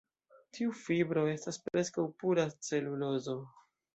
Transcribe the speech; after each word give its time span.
Tiu 0.57 0.71
fibro 0.77 1.25
estas 1.33 1.59
preskaŭ 1.67 2.07
pura 2.23 2.45
celulozo. 2.69 3.39